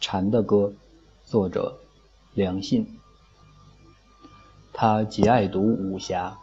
[0.00, 0.72] 蝉的歌，
[1.24, 1.76] 作者
[2.34, 2.98] 梁信。
[4.72, 6.38] 他极爱读武侠，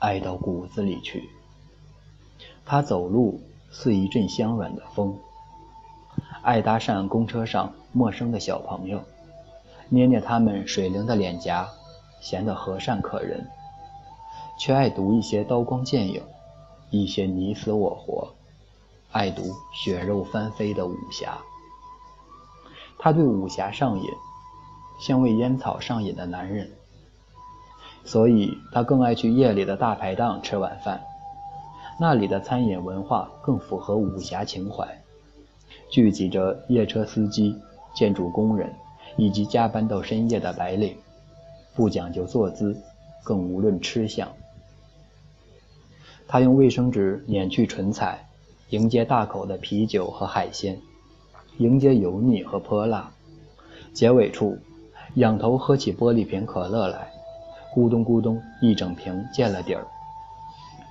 [0.00, 1.30] 爱到骨子里去。
[2.64, 3.40] 他走路
[3.70, 5.16] 似一阵香软的风，
[6.42, 9.00] 爱搭讪公车上陌生的小朋友，
[9.88, 11.68] 捏捏他们水灵的脸颊，
[12.20, 13.48] 显得和善可人，
[14.58, 16.20] 却爱读一些刀光剑影，
[16.90, 18.34] 一些你死我活，
[19.12, 21.38] 爱读血肉翻飞的武侠。
[23.02, 24.04] 他对武侠上瘾，
[25.00, 26.70] 像为烟草上瘾的男人，
[28.04, 31.00] 所以他更爱去夜里的大排档吃晚饭。
[31.98, 35.02] 那里的餐饮文化更符合武侠情怀，
[35.88, 37.56] 聚集着夜车司机、
[37.94, 38.70] 建筑工人
[39.16, 40.94] 以及加班到深夜的白领，
[41.74, 42.78] 不讲究坐姿，
[43.24, 44.28] 更无论吃相。
[46.28, 48.28] 他用卫生纸碾去唇彩，
[48.68, 50.78] 迎接大口的啤酒和海鲜。
[51.60, 53.12] 迎接油腻和泼辣，
[53.92, 54.56] 结尾处，
[55.16, 57.12] 仰头喝起玻璃瓶可乐来，
[57.74, 59.86] 咕咚咕咚一整瓶见了底儿。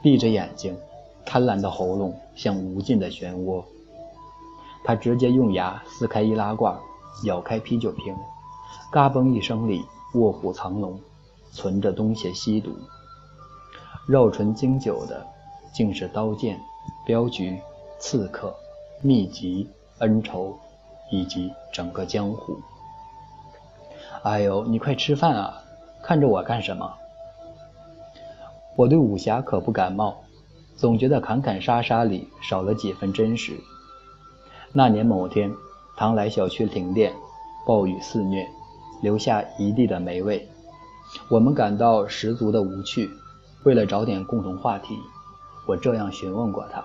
[0.03, 0.77] 闭着眼睛，
[1.25, 3.63] 贪婪的喉咙像无尽的漩涡。
[4.83, 6.77] 他直接用牙撕开易拉罐，
[7.23, 8.15] 咬开啤酒瓶，
[8.91, 10.99] 嘎嘣一声里卧虎藏龙，
[11.51, 12.69] 存着东邪西毒。
[14.07, 15.25] 绕唇经久的，
[15.73, 16.59] 竟是刀剑、
[17.07, 17.59] 镖局、
[17.97, 18.55] 刺客、
[19.01, 19.67] 秘籍。
[19.99, 20.57] 恩仇，
[21.11, 22.59] 以及整个江湖。
[24.23, 25.61] 哎呦，你快吃饭啊！
[26.01, 26.93] 看着我干什么？
[28.75, 30.23] 我对武侠可不感冒，
[30.75, 33.53] 总觉得砍砍杀杀里少了几分真实。
[34.73, 35.53] 那年某天，
[35.97, 37.13] 唐来小区停电，
[37.65, 38.47] 暴雨肆虐，
[39.01, 40.47] 留下一地的霉味。
[41.29, 43.09] 我们感到十足的无趣。
[43.65, 44.97] 为了找点共同话题，
[45.67, 46.81] 我这样询问过他。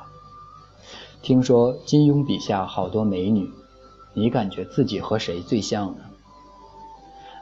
[1.25, 3.49] 听说金庸笔下好多美女，
[4.13, 6.05] 你感觉自己和谁最像呢？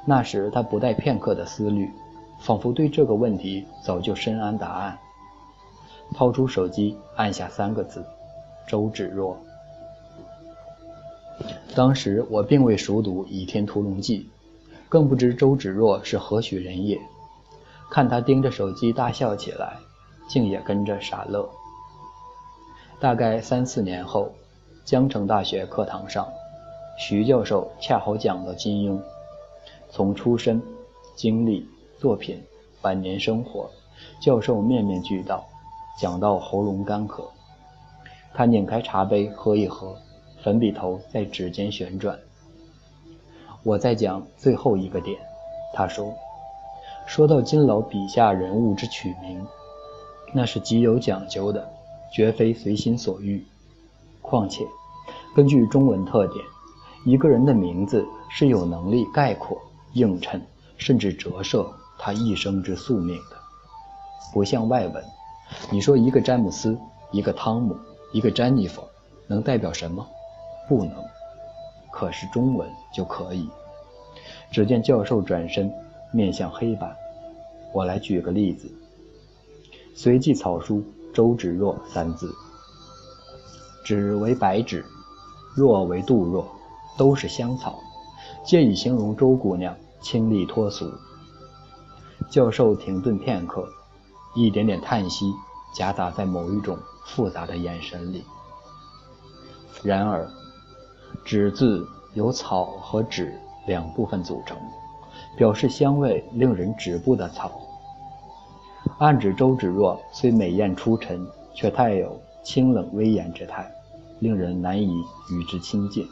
[0.06, 1.90] 那时他不带片刻的思虑，
[2.38, 4.96] 仿佛对这个问题早就深谙答案。
[6.14, 8.04] 掏出手机，按下三个字：
[8.68, 9.36] 周芷若。
[11.74, 14.20] 当时我并未熟读《倚天屠龙记》，
[14.88, 17.00] 更不知周芷若是何许人也。
[17.90, 19.76] 看他盯着手机大笑起来，
[20.28, 21.50] 竟也跟着傻乐。
[23.02, 24.30] 大概三四年后，
[24.84, 26.32] 江城大学课堂上，
[26.96, 28.96] 徐教授恰好讲到金庸，
[29.90, 30.62] 从出身、
[31.16, 31.66] 经历、
[31.98, 32.40] 作品、
[32.82, 33.68] 晚年生活，
[34.20, 35.44] 教授面面俱到，
[35.98, 37.28] 讲到喉咙干渴。
[38.34, 39.96] 他拧开茶杯喝一喝，
[40.40, 42.16] 粉笔头在指尖旋转。
[43.64, 45.18] 我在讲最后一个点，
[45.74, 46.14] 他说
[47.04, 49.44] ：“说到金老笔下人物之取名，
[50.32, 51.68] 那是极有讲究的。”
[52.14, 53.44] 绝非随心所欲。
[54.20, 54.64] 况且，
[55.34, 56.44] 根据中文特点，
[57.04, 59.60] 一个人的名字是有能力概括、
[59.94, 60.40] 映衬，
[60.76, 61.68] 甚至折射
[61.98, 63.36] 他一生之宿命的。
[64.32, 65.04] 不像外文，
[65.70, 66.78] 你说一个詹姆斯、
[67.10, 67.76] 一个汤姆、
[68.12, 68.82] 一个詹妮弗，
[69.26, 70.06] 能代表什么？
[70.68, 70.94] 不能。
[71.90, 73.48] 可是中文就可以。
[74.50, 75.72] 只见教授转身
[76.12, 76.94] 面向黑板，
[77.72, 78.70] 我来举个例子。
[79.94, 80.84] 随即草书。
[81.12, 82.34] 周芷若三字，
[83.84, 84.84] 芷为白芷，
[85.54, 86.46] 若为杜若，
[86.96, 87.78] 都是香草，
[88.44, 90.90] 借以形容周姑娘清丽脱俗。
[92.30, 93.68] 教授停顿片刻，
[94.34, 95.30] 一点点叹息
[95.74, 98.24] 夹杂在某一种复杂的眼神里。
[99.82, 100.26] 然而，
[101.24, 104.56] 芷字由草和芷两部分组成，
[105.36, 107.52] 表示香味令人止步的草。
[108.98, 113.68] 暗指周芷若虽美艳出尘，却太有清冷威严之态，
[114.20, 114.92] 令人难以
[115.30, 116.06] 与之亲近。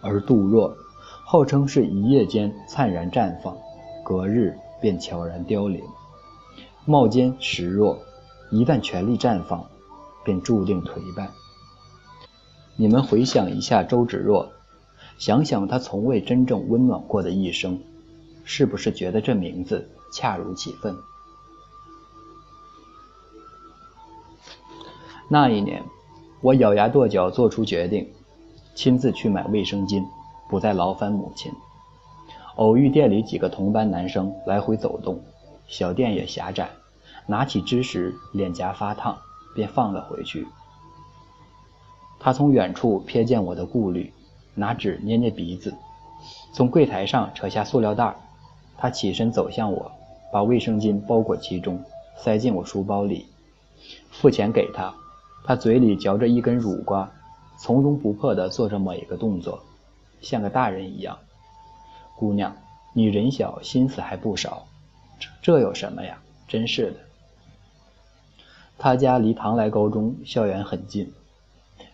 [0.00, 0.76] 而杜若，
[1.24, 3.56] 号称是一夜间灿然绽放，
[4.04, 5.82] 隔日便悄然凋零。
[6.84, 7.98] 貌间实弱，
[8.50, 9.64] 一旦全力绽放，
[10.24, 11.28] 便注定颓败。
[12.76, 14.50] 你们回想一下周芷若，
[15.18, 17.80] 想想她从未真正温暖过的一生，
[18.44, 20.94] 是不是觉得这名字恰如其分？
[25.28, 25.82] 那一年，
[26.40, 28.08] 我咬牙跺脚做出决定，
[28.76, 30.04] 亲自去买卫生巾，
[30.48, 31.52] 不再劳烦母亲。
[32.54, 35.20] 偶遇店里几个同班男生来回走动，
[35.66, 36.70] 小店也狭窄，
[37.26, 39.18] 拿起芝时脸颊发烫，
[39.52, 40.46] 便放了回去。
[42.20, 44.12] 他从远处瞥见我的顾虑，
[44.54, 45.74] 拿纸捏捏鼻子，
[46.52, 48.14] 从柜台上扯下塑料袋，
[48.78, 49.90] 他起身走向我，
[50.32, 51.82] 把卫生巾包裹其中，
[52.16, 53.26] 塞进我书包里，
[54.12, 54.94] 付钱给他。
[55.46, 57.08] 他嘴里嚼着一根乳瓜，
[57.56, 59.62] 从容不迫地做着每一个动作，
[60.20, 61.16] 像个大人一样。
[62.16, 62.56] 姑娘，
[62.92, 64.66] 你人小心思还不少，
[65.20, 66.18] 这这有什么呀？
[66.48, 66.96] 真是的。
[68.76, 71.12] 他家离唐来高中校园很近，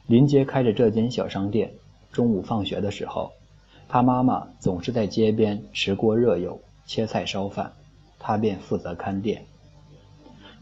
[0.07, 1.75] 临街开着这间小商店。
[2.11, 3.33] 中午放学的时候，
[3.87, 7.73] 他妈妈总是在街边持锅热油、切菜烧饭，
[8.19, 9.45] 他便负责看店。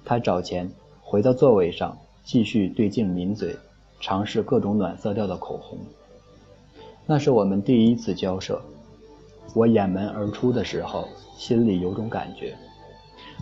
[0.05, 0.73] 他找钱，
[1.03, 1.99] 回到座位上，
[2.31, 3.57] 继续对镜抿嘴，
[3.99, 5.81] 尝试各种暖色调的口红。
[7.05, 8.63] 那是我们第一次交涉。
[9.53, 12.57] 我掩门而出的时候，心里有种感觉，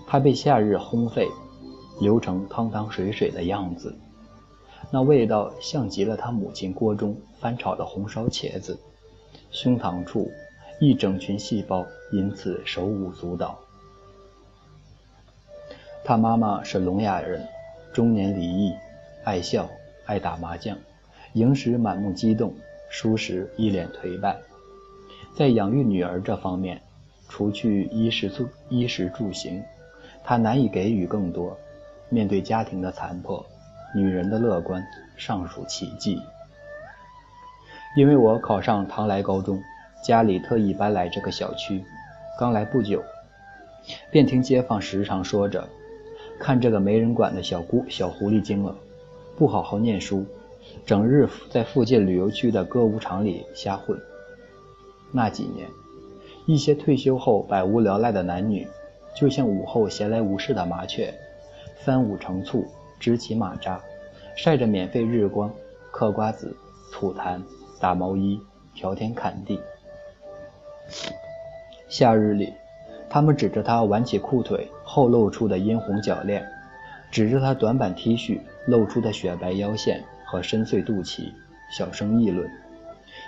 [0.07, 1.29] 他被夏日烘沸，
[2.01, 3.95] 流成汤汤水水的样子。
[4.91, 8.79] 那味道像极了他母亲锅中翻炒的红烧茄子，
[9.51, 10.31] 胸膛处
[10.81, 13.59] 一整群细胞因此手舞足蹈。
[16.03, 17.47] 他妈妈是聋哑人，
[17.93, 18.75] 中年离异，
[19.25, 19.69] 爱笑，
[20.07, 20.77] 爱打麻将，
[21.33, 22.55] 赢时满目激动，
[22.91, 24.37] 输时一脸颓败。
[25.35, 26.81] 在养育女儿这方面，
[27.29, 29.63] 除去衣食住衣食住行，
[30.25, 31.57] 他难以给予更多。
[32.09, 33.45] 面对家庭的残破。
[33.95, 34.87] 女人的乐观
[35.17, 36.21] 尚属奇迹。
[37.97, 39.63] 因为我考上唐来高中，
[40.05, 41.83] 家里特意搬来这个小区，
[42.39, 43.03] 刚来不久，
[44.11, 45.67] 便听街坊时常说着
[46.39, 48.75] ：“看这个没人管的小姑小狐狸精了，
[49.37, 50.25] 不好好念书，
[50.87, 54.01] 整日在附近旅游区的歌舞场里瞎混。”
[55.13, 55.69] 那几年，
[56.47, 58.67] 一些退休后百无聊赖的男女，
[59.15, 61.13] 就像午后闲来无事的麻雀，
[61.85, 62.67] 三五成簇。
[63.01, 63.81] 支起马扎，
[64.35, 65.49] 晒着免费日光，
[65.93, 66.57] 嗑瓜子、
[66.91, 67.41] 吐痰、
[67.79, 68.41] 打毛衣、
[68.75, 69.61] 调天砍地。
[71.89, 72.53] 夏日里，
[73.09, 76.51] 他们指着他挽起裤腿后露出的殷红脚链，
[77.11, 81.31] 指着他短版 T 恤露出的雪白腰线和深邃肚脐，
[81.71, 82.51] 小声议论：“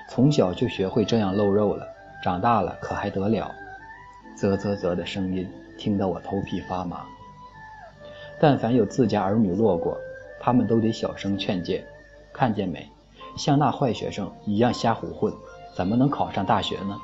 [0.09, 1.87] 从小就学会这样露肉了，
[2.25, 3.53] 长大了可还得了？”
[4.35, 5.47] 啧啧啧的声音
[5.77, 7.05] 听得我头皮发麻。
[8.41, 9.99] 但凡有自家儿女落过，
[10.41, 11.85] 他们都得小声劝诫
[12.33, 12.89] ：“看见没，
[13.37, 15.31] 像那坏学生一样瞎胡混，
[15.77, 16.99] 怎么能考上大学呢？”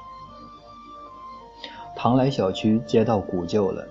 [1.94, 3.86] 唐来小区街道古旧了，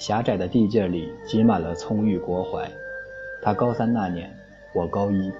[0.00, 2.68] 狭窄的地界里挤满了葱郁国槐。
[3.42, 4.34] 他高三那年，
[4.72, 5.30] 我高一，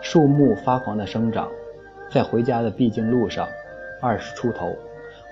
[0.00, 1.50] 树木发狂的生长，
[2.10, 3.46] 在回家的必经路上，
[4.00, 4.74] 二十出头、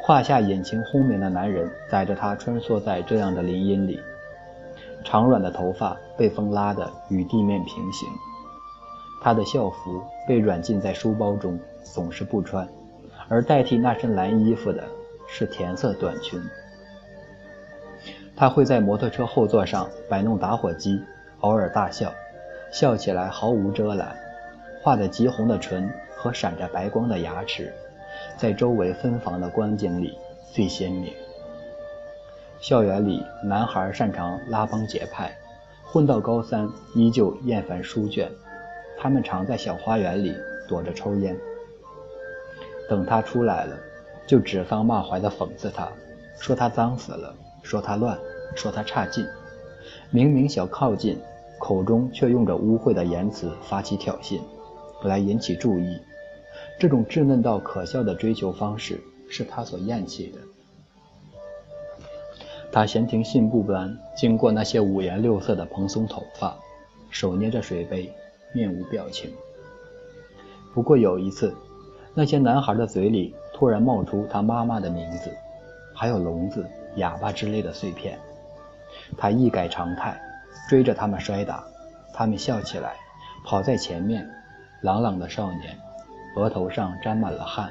[0.03, 3.99] 胯下引擎轰鸣的男人载着他穿梭在这样的林荫里。
[5.03, 8.07] 长软的头发被风拉得与地面平行，
[9.23, 12.69] 他的校服被软禁在书包中，总是不穿，
[13.29, 14.85] 而代替那身蓝衣服的
[15.27, 16.39] 是甜色短裙。
[18.34, 21.00] 他会在摩托车后座上摆弄打火机，
[21.40, 22.12] 偶尔大笑，
[22.73, 24.17] 笑起来毫无遮拦，
[24.82, 27.73] 画得极红的唇和闪着白光的牙齿，
[28.37, 30.17] 在周围分房的光景里
[30.50, 31.12] 最鲜明。
[32.61, 35.37] 校园里，男孩擅长拉帮结派，
[35.84, 38.31] 混到高三依旧厌烦书卷。
[38.99, 40.32] 他们常在小花园里
[40.69, 41.37] 躲着抽烟。
[42.88, 43.76] 等他出来了，
[44.26, 45.88] 就指桑骂槐地讽刺他，
[46.38, 48.19] 说他脏死了，说他乱，
[48.55, 49.26] 说他差劲。
[50.11, 51.19] 明明想靠近，
[51.59, 54.41] 口中却用着污秽的言辞发起挑衅，
[55.03, 55.99] 来引起注意。
[56.79, 60.39] 这种稚嫩到可笑的追求方式，是他所厌弃的。
[62.70, 66.56] 他闲庭信步般经过那些五颜六色的蓬松头发，
[67.10, 68.10] 手捏着水杯，
[68.55, 69.31] 面无表情。
[70.75, 71.55] 不过有一次，
[72.15, 75.31] 那些男孩的嘴里突然冒出他妈妈的名字，
[75.94, 78.19] 还有聋子、哑巴之类的碎片。
[79.17, 80.20] 他一改常态，
[80.69, 81.65] 追着他们摔打，
[82.13, 82.94] 他们笑起来，
[83.44, 84.29] 跑在前面。
[84.82, 85.79] 朗朗的少年，
[86.37, 87.70] 额头上沾满了汗，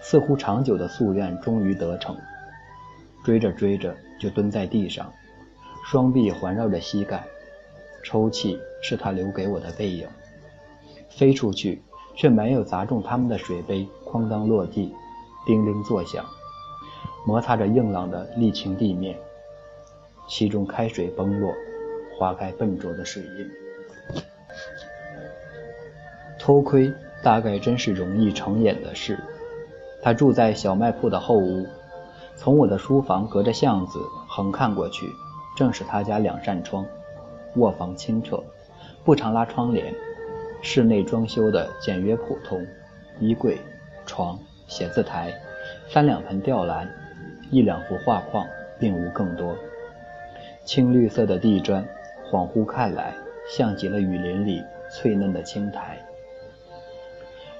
[0.00, 2.16] 似乎长久的夙愿终于得逞。
[3.24, 3.94] 追着追着。
[4.20, 5.12] 就蹲在地上，
[5.84, 7.24] 双臂环绕着膝盖，
[8.04, 10.06] 抽泣是他留给我的背影。
[11.10, 11.82] 飞出去，
[12.14, 14.94] 却没有砸中他们的水杯，哐当落地，
[15.44, 16.24] 叮铃作响，
[17.24, 19.16] 摩擦着硬朗的沥青地面，
[20.28, 21.52] 其中开水崩落，
[22.18, 23.50] 划开笨拙的水印。
[26.38, 29.18] 偷窥大概真是容易成瘾的事。
[30.02, 31.64] 他住在小卖铺的后屋。
[32.34, 35.06] 从我的书房隔着巷子横看过去，
[35.56, 36.84] 正是他家两扇窗。
[37.54, 38.42] 卧房清澈，
[39.04, 39.94] 不常拉窗帘。
[40.60, 42.66] 室内装修的简约普通，
[43.20, 43.60] 衣柜、
[44.06, 44.36] 床、
[44.66, 45.32] 写字台，
[45.88, 46.88] 三两盆吊兰，
[47.52, 48.46] 一两幅画框，
[48.78, 49.54] 并无更多。
[50.64, 51.86] 青绿色的地砖，
[52.30, 53.14] 恍惚看来
[53.46, 55.98] 像极了雨林里翠嫩的青苔。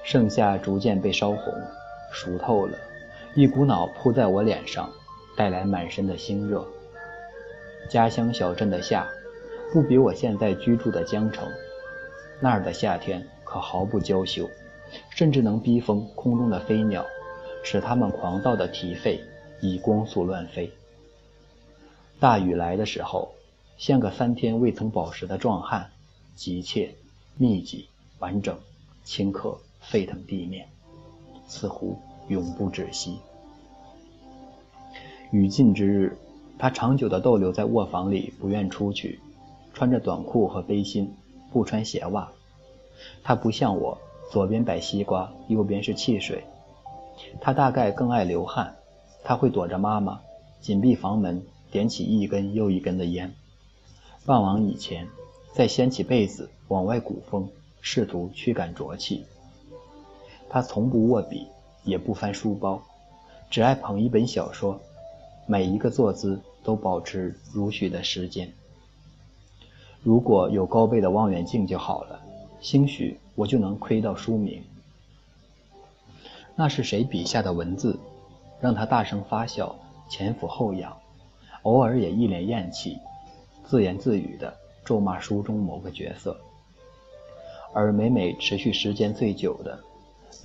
[0.01, 1.53] 盛夏逐渐被烧红，
[2.11, 2.75] 熟透了，
[3.35, 4.89] 一股脑扑在我脸上，
[5.37, 6.67] 带来满身的腥热。
[7.87, 9.07] 家乡小镇的夏，
[9.71, 11.47] 不比我现在居住的江城。
[12.39, 14.49] 那儿的夏天可毫不娇羞，
[15.11, 17.05] 甚至能逼疯空中的飞鸟，
[17.63, 19.19] 使它们狂躁的啼吠，
[19.65, 20.69] 以光速乱飞。
[22.19, 23.31] 大雨来的时候，
[23.77, 25.89] 像个三天未曾饱食的壮汉，
[26.35, 26.93] 急切、
[27.37, 27.87] 密集、
[28.19, 28.57] 完整、
[29.05, 30.67] 顷刻沸腾地面，
[31.47, 33.19] 似乎永不止息。
[35.31, 36.17] 雨尽之日，
[36.59, 39.21] 他长久地逗留在卧房里，不愿出去，
[39.73, 41.09] 穿着短裤和背心。
[41.53, 42.29] 不穿鞋袜，
[43.23, 43.95] 他不像我，
[44.31, 46.43] 左边摆西瓜，右边是汽水。
[47.39, 48.75] 他大概更爱流汗，
[49.23, 50.21] 他会躲着妈妈，
[50.59, 53.33] 紧闭房门，点起一根又一根的烟。
[54.25, 55.07] 傍晚以前，
[55.53, 57.47] 再掀起被子往外鼓风，
[57.81, 59.25] 试图驱赶浊气。
[60.49, 61.47] 他从不握笔，
[61.83, 62.81] 也不翻书包，
[63.49, 64.79] 只爱捧一本小说，
[65.45, 68.51] 每一个坐姿都保持如许的时间。
[70.03, 72.19] 如果有高倍的望远镜就好了，
[72.61, 74.61] 兴许我就能窥到书名。
[76.55, 77.97] 那是谁笔下的文字，
[78.63, 79.75] 让他大声发笑，
[80.07, 80.95] 前俯后仰，
[81.63, 82.97] 偶尔也一脸厌弃，
[83.65, 84.53] 自言自语地
[84.85, 86.39] 咒骂书中某个角色。
[87.73, 89.77] 而每每持续时间最久的，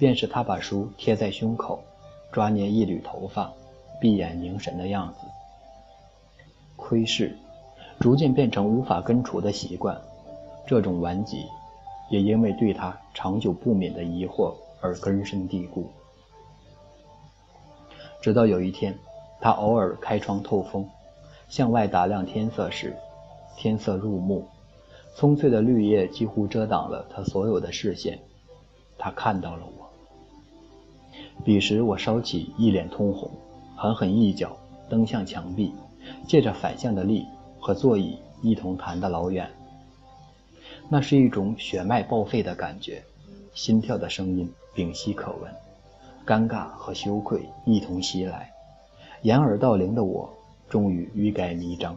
[0.01, 1.81] 便是他把书贴在胸口，
[2.33, 3.53] 抓捏一缕头发，
[4.01, 5.21] 闭眼凝神的样子。
[6.75, 7.37] 窥视。
[8.01, 10.01] 逐渐变成无法根除的习惯，
[10.67, 11.45] 这种顽疾
[12.11, 15.89] 也因为对他长久不泯的疑惑而根深蒂固。
[18.21, 18.99] 直到有一天，
[19.41, 20.89] 他偶尔开窗透风，
[21.49, 22.95] 向外打量天色时，
[23.57, 24.47] 天色入目，
[25.15, 28.19] 葱翠的绿叶几乎遮挡了他所有的视线。
[28.99, 29.89] 他看到了我。
[31.45, 33.31] 彼时我烧起一脸通红，
[33.77, 34.57] 狠狠一脚
[34.89, 35.73] 蹬向墙壁，
[36.27, 37.27] 借着反向的力。
[37.61, 39.51] 和座椅一同弹得老远，
[40.89, 43.03] 那是一种血脉报废的感觉，
[43.53, 45.53] 心跳的声音屏息可闻，
[46.29, 48.53] 尴尬和羞愧一同袭来，
[49.23, 50.29] 掩耳盗铃的我
[50.69, 51.97] 终于欲盖弥彰。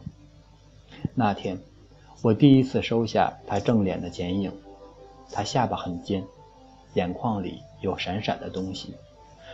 [1.14, 1.60] 那天，
[2.22, 4.54] 我第一次收下他正脸的剪影，
[5.34, 6.24] 他下巴很尖，
[6.94, 8.96] 眼眶里有闪闪的东西，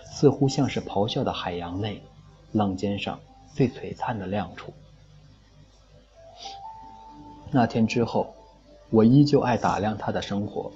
[0.06, 2.04] 似乎像是咆哮的海洋内
[2.52, 3.20] 浪尖上
[3.56, 4.72] 最璀璨的亮处。
[7.50, 8.36] 那天之后，
[8.92, 10.72] 我依旧爱打量他的生活，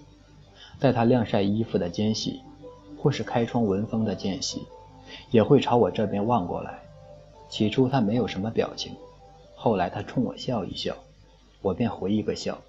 [0.79, 2.41] 在他晾晒衣服的间隙，
[3.01, 4.67] 或是开窗闻风的间隙，
[5.31, 6.79] 也会朝我这边望过来。
[7.50, 8.96] 起初他没有什么表情，
[9.55, 10.96] 后来他冲我笑一笑，
[11.63, 12.60] 我便回一个笑，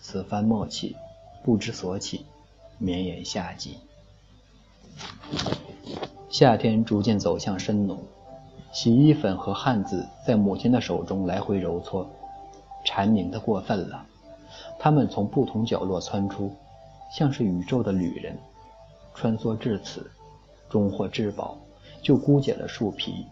[0.00, 0.96] 此番默契，
[1.44, 2.24] 不知所起，
[2.78, 3.76] 绵延夏季。
[6.30, 7.98] 夏天逐渐走向深浓，
[8.72, 12.08] 洗衣粉和汗渍在母亲的手中来回揉搓。
[12.84, 14.06] 蝉鸣的过分了，
[14.78, 16.50] 它们从不同角落窜出，
[17.12, 18.38] 像是宇宙的旅人，
[19.16, 20.10] 穿梭至此，
[20.68, 21.58] 终获至宝，
[22.02, 23.24] 就枯解了树皮。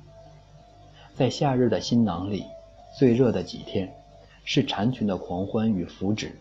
[1.14, 2.46] 在夏日的新囊里，
[2.98, 3.94] 最热的几天，
[4.44, 6.32] 是蝉群的狂欢与福祉，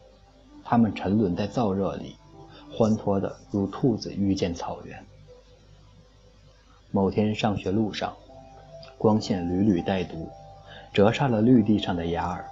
[0.64, 2.16] 它们沉沦在燥热里，
[2.72, 5.06] 欢脱的如兔子遇见草原。
[6.90, 8.16] 某天上学路上，
[8.98, 10.30] 光线屡屡带毒，
[10.94, 12.46] 折煞了绿地上的芽儿。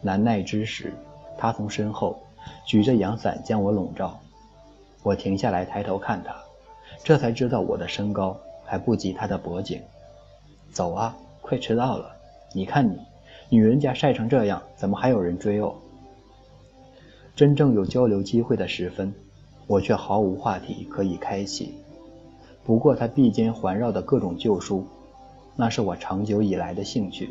[0.00, 0.92] 难耐之时，
[1.38, 2.18] 他从身后
[2.66, 4.18] 举着阳伞将我笼罩。
[5.04, 6.34] 我停下来抬头看他，
[7.04, 9.80] 这才知道我的身高还不及他的脖颈。
[10.72, 12.10] 走啊，快迟到了！
[12.52, 12.98] 你看你，
[13.48, 15.74] 女人家晒成这样，怎么还有人追哦？
[17.36, 19.14] 真正有交流机会的时分，
[19.68, 21.74] 我却毫无话题可以开启。
[22.64, 24.84] 不过他臂间环绕的各种旧书，
[25.54, 27.30] 那是我长久以来的兴趣。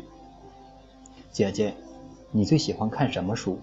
[1.30, 1.74] 姐姐。
[2.36, 3.60] 你最喜欢看什么书？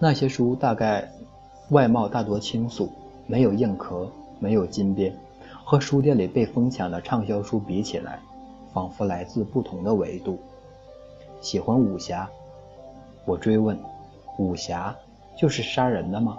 [0.00, 1.08] 那些书大概
[1.70, 2.90] 外貌大多清素，
[3.26, 5.14] 没有硬壳，没有金边，
[5.64, 8.18] 和书店里被疯抢的畅销书比起来，
[8.72, 10.38] 仿佛来自不同的维度。
[11.40, 12.28] 喜欢武侠？
[13.24, 13.78] 我追问。
[14.38, 14.96] 武侠
[15.36, 16.38] 就是杀人的吗？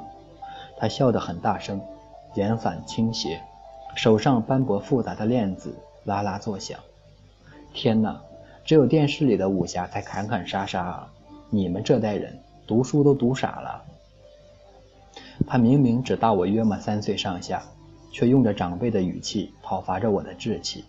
[0.77, 1.79] 他笑得很大声，
[2.35, 3.41] 眼反倾斜，
[3.95, 6.79] 手上斑驳复杂的链子啦啦作响。
[7.73, 8.19] 天哪！
[8.65, 11.13] 只有电视里的武侠才砍砍杀杀啊！
[11.49, 13.83] 你们这代人读书都读傻了。
[15.45, 17.63] 他明明只大我约莫三岁上下，
[18.12, 20.83] 却用着长辈的语气讨伐着我的志气。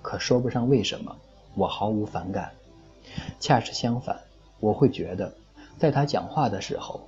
[0.00, 1.16] 可说不上为什么，
[1.54, 2.50] 我毫无反感。
[3.38, 4.18] 恰是相反，
[4.58, 5.32] 我会觉得，
[5.78, 7.00] 在他讲话的时候，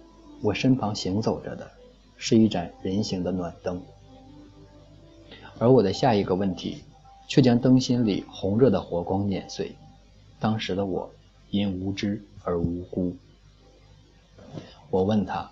[0.42, 1.70] 我身旁行走着的
[2.16, 3.80] 是一盏人形的暖灯。
[5.58, 6.82] 而我的下一个问题，
[7.26, 9.74] 却将灯芯里红热的火光碾碎。
[10.38, 11.10] 当时的我，
[11.50, 13.16] 因无知而无辜。
[14.90, 15.50] 我问他：“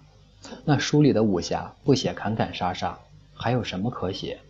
[0.65, 2.99] 那书里的武侠不写砍砍杀杀，
[3.35, 4.41] 还有什么可写？”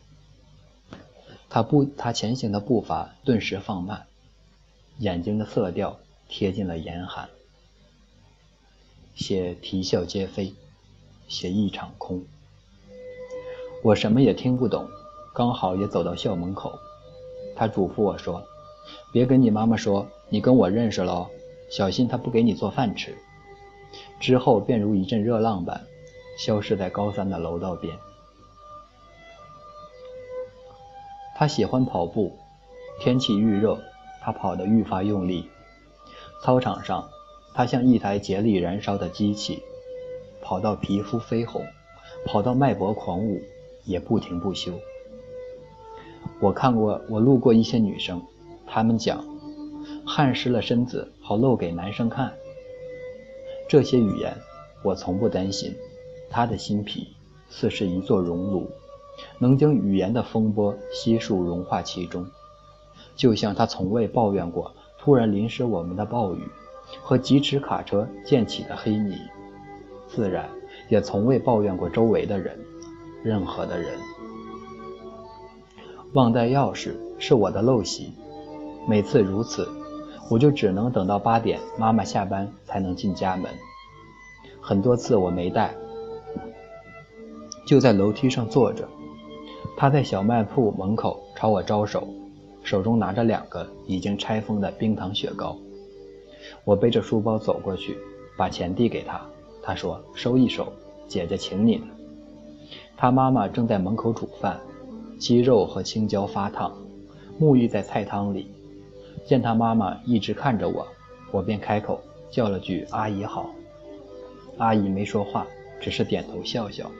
[1.49, 4.07] 他步，他前行的步伐顿时放慢，
[4.99, 7.29] 眼睛的色调贴近了严寒。
[9.15, 10.55] 写啼笑皆非，
[11.29, 12.25] 写一场空。
[13.83, 14.89] 我什么也听不懂，
[15.35, 16.73] 刚好也走到校门口。
[17.55, 18.43] 他嘱咐我说
[19.13, 21.29] ：“别跟你妈妈说，你跟我认识了，
[21.71, 23.15] 小心她不给你做饭吃。”
[24.23, 25.81] 之后便如一阵热浪般，
[26.39, 27.93] 消失在高三的楼道边。
[31.35, 32.33] 他喜欢跑步，
[33.01, 33.77] 天气愈热，
[34.21, 35.51] 他跑得愈发用力。
[36.41, 37.09] 操场上。
[37.55, 39.63] 他像一台竭力燃烧的机器，
[40.41, 41.63] 跑到皮肤绯红，
[42.25, 43.43] 跑到脉搏狂舞，
[43.85, 44.73] 也不停不休。
[46.41, 48.23] 我看过，我路过一些女生，
[48.67, 49.23] 她们讲，
[50.07, 52.33] 汗湿了身子，好露给男生看。
[53.73, 54.37] 这些语言，
[54.83, 55.75] 我从不担心。
[56.29, 57.09] 他的心脾
[57.49, 58.71] 似是一座熔炉，
[59.39, 62.27] 能将语言的风波悉数融化其中，
[63.17, 66.41] 就像他从未抱怨过突然淋湿我们的暴雨。
[67.01, 69.17] 和疾驰卡车溅起的黑泥，
[70.07, 70.51] 自然
[70.91, 72.59] 也从未抱怨过周围的人，
[73.25, 73.95] 任何的人。
[76.13, 78.13] 忘带钥匙是我的陋习，
[78.87, 79.67] 每次如此，
[80.33, 83.53] 我就只能等到八点妈妈下班才能进家门。
[84.63, 85.75] 很多次我没带，
[87.67, 88.89] 就在楼梯上坐着，
[89.77, 92.09] 她在小卖铺门口朝我招手，
[92.63, 95.55] 手中拿着两个已经拆封的冰糖雪糕。
[96.65, 97.99] 我背着书包走过去，
[98.35, 99.21] 把钱递给他。
[99.63, 100.73] 他说：“收一收，
[101.07, 101.83] 姐姐请你。”
[102.97, 104.59] 他妈妈正在门口煮饭，
[105.19, 106.73] 鸡肉和青椒发烫，
[107.39, 108.51] 沐浴在菜汤里。
[109.25, 110.87] 见他妈妈一直看着我，
[111.31, 113.51] 我便开口叫了句：“阿姨好。”
[114.59, 115.47] 阿姨没说话，
[115.81, 116.91] 只是点头笑笑。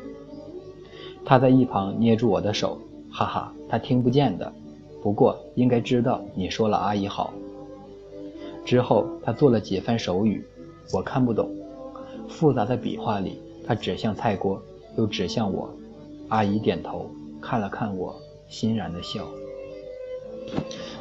[1.25, 2.79] 他在一旁捏住我的手，
[3.11, 4.53] 哈哈，他听不见的，
[5.03, 7.33] 不过应该知道你说了“阿姨好”。
[8.65, 10.45] 之后，他做了几番手语，
[10.93, 11.51] 我看不懂。
[12.29, 14.61] 复杂的笔画里，他指向菜锅，
[14.97, 15.69] 又指向我。
[16.29, 18.17] 阿姨点头，看了看我，
[18.49, 19.27] 欣然的笑。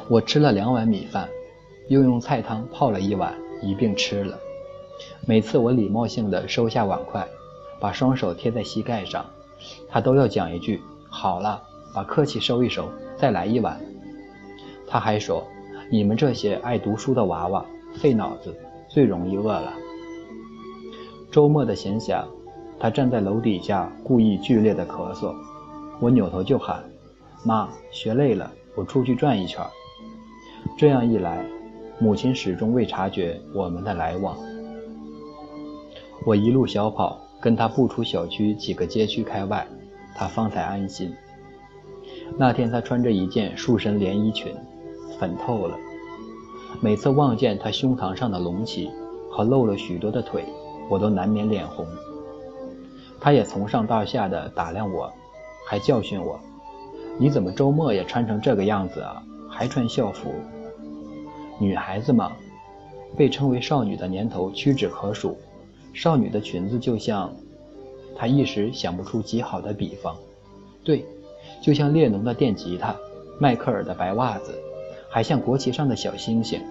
[0.08, 1.28] 我吃了两碗米饭，
[1.88, 4.38] 又用菜汤泡了一碗，一并吃了。
[5.26, 7.26] 每次我礼貌性的收下碗筷，
[7.80, 9.24] 把双手贴在膝盖上，
[9.88, 11.62] 他都要讲一句：“好了，
[11.94, 13.80] 把客气收一收，再来一碗。”
[14.86, 15.46] 他还说。
[15.90, 17.62] 你们这些爱读书的娃娃，
[17.96, 18.56] 费脑子，
[18.88, 19.74] 最容易饿了。
[21.30, 22.24] 周末的闲暇，
[22.80, 25.34] 他站在楼底下，故意剧烈的咳嗽。
[26.00, 26.82] 我扭头就喊
[27.44, 29.64] ：“妈，学累了，我出去转一圈。”
[30.78, 31.44] 这样一来，
[31.98, 34.36] 母亲始终未察觉我们的来往。
[36.24, 39.66] 我一路小跑，跟他步出小区几个街区开外，
[40.14, 41.12] 他方才安心。
[42.38, 44.54] 那天，他穿着一件束身连衣裙。
[45.18, 45.76] 粉透了。
[46.80, 48.90] 每次望见他胸膛上的隆起
[49.30, 50.44] 和露了许多的腿，
[50.88, 51.86] 我都难免脸红。
[53.20, 55.12] 他也从上到下的打量我，
[55.64, 56.40] 还教训我
[57.18, 59.22] ：“你怎么周末也穿成这个样子啊？
[59.48, 60.32] 还穿校服？
[61.58, 62.32] 女孩子嘛，
[63.16, 65.36] 被称为少女的年头屈指可数。
[65.92, 67.32] 少女的裙子就像……
[68.16, 70.16] 她一时想不出极好的比方。
[70.82, 71.04] 对，
[71.60, 72.96] 就像列侬的电吉他，
[73.38, 74.58] 迈克尔的白袜子。”
[75.14, 76.62] 还像国旗上的小星星，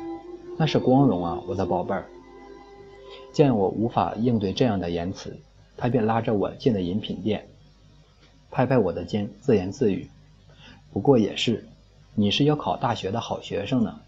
[0.58, 2.06] 那是光荣啊，我的宝贝儿。
[3.32, 5.38] 见我无法应对这样的言辞，
[5.77, 7.45] 他便拉着我进了饮品店，
[8.49, 10.10] 拍拍我的肩，自言自语
[10.91, 11.67] ：“不过也是，
[12.15, 13.99] 你是要考大学的好学生呢。”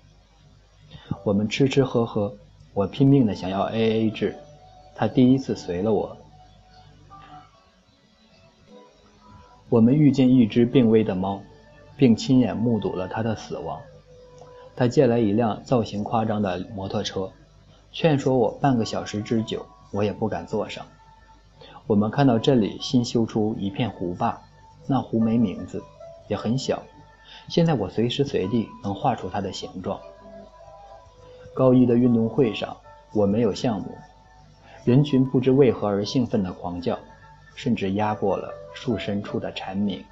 [1.23, 2.35] 我们吃吃喝喝，
[2.73, 4.35] 我拼命的想要 A A 制，
[4.95, 6.17] 他第一次随了我。
[9.69, 11.41] 我们遇见一只病危的猫，
[11.97, 13.79] 并亲眼目睹了它的死亡。
[14.75, 17.31] 他借来一辆造型夸张的摩托车，
[17.91, 20.85] 劝说我半个小时之久，我也不敢坐上。
[21.87, 24.41] 我们看到这里新修出一片湖坝，
[24.87, 25.83] 那湖没名字，
[26.27, 26.81] 也很小。
[27.49, 29.99] 现在我随时随地能画出它的形状。
[31.53, 32.77] 高一的运动会上，
[33.13, 33.97] 我没有项目，
[34.85, 36.97] 人群不知为何而兴奋的狂叫，
[37.55, 40.03] 甚至压过了树深处的蝉鸣。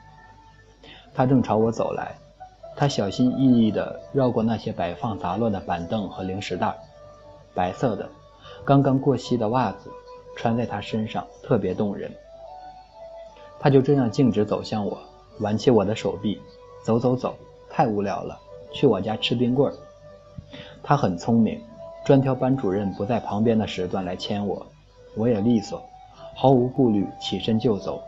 [1.13, 2.15] 他正朝我走来。
[2.74, 6.74] 他小心翼翼地绕过那些摆放杂乱的板凳和零食袋，
[7.54, 8.10] 白色的、
[8.63, 9.91] 刚刚过膝的袜子
[10.38, 12.10] 穿在他身上特别动人。
[13.60, 14.97] 他就这样径直走向我，
[15.41, 16.39] 挽起我的手臂，
[16.84, 17.36] 走走走，
[17.69, 18.39] 太无聊了，
[18.71, 19.75] 去我家吃冰棍儿。
[20.84, 21.60] 他很聪明，
[22.06, 24.65] 专挑班主任不在旁边的时段来牵我，
[25.15, 25.84] 我也利索，
[26.36, 28.01] 毫无顾虑，起身就走。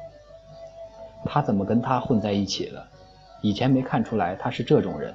[1.26, 2.88] 他怎么跟他混在一起了？
[3.42, 5.14] 以前没看出来他是这种人。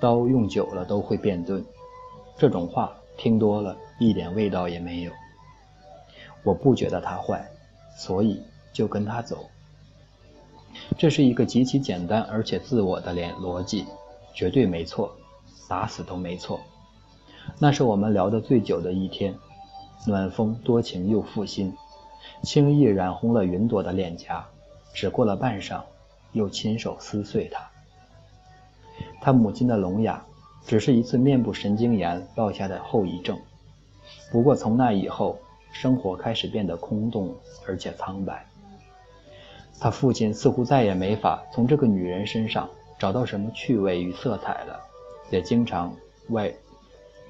[0.00, 1.64] 刀用久了都会变钝，
[2.36, 5.12] 这种话听多了一点味道也没有。
[6.42, 7.48] 我不觉得他坏，
[7.96, 9.48] 所以就跟他走。
[10.96, 13.84] 这是一个极其简单而且自我的连逻辑，
[14.34, 15.14] 绝对没错，
[15.68, 16.60] 打死都没错。
[17.58, 19.34] 那是我们聊得最久的一天，
[20.06, 21.72] 暖风多情又负心，
[22.42, 24.46] 轻易染红了云朵的脸颊，
[24.94, 25.82] 只过了半晌，
[26.32, 27.68] 又亲手撕碎它。
[29.20, 30.24] 他母亲的聋哑，
[30.66, 33.38] 只是一次面部神经炎落下的后遗症。
[34.30, 35.38] 不过从那以后，
[35.72, 37.34] 生活开始变得空洞
[37.66, 38.46] 而且苍白。
[39.80, 44.80] 他父亲似乎再也没法从这个女人身上找到什么趣味与色彩了，
[45.30, 45.94] 也经常
[46.30, 46.52] 外，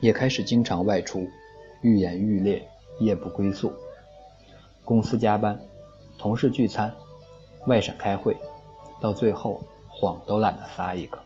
[0.01, 1.29] 也开始经常外出，
[1.81, 2.69] 愈演愈烈，
[3.01, 3.73] 夜不归宿。
[4.85, 5.59] 公司加班，
[6.19, 6.95] 同事聚餐，
[7.67, 8.37] 外省开会，
[9.01, 11.19] 到最后谎都懒得撒一个。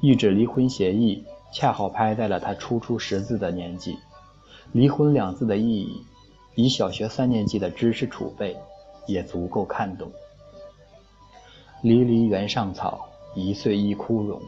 [0.00, 3.98] 一纸离婚协议恰好拍在了他初出识字的年纪。
[4.72, 6.02] 离婚两字的意义，
[6.54, 8.56] 以小学三年级的知识储备，
[9.08, 10.08] 也足够看懂。
[11.82, 14.40] 离离原上草，一岁一枯荣。